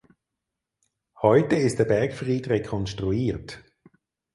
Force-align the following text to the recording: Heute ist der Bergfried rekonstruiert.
Heute 1.21 1.57
ist 1.57 1.77
der 1.77 1.85
Bergfried 1.85 2.49
rekonstruiert. 2.49 3.63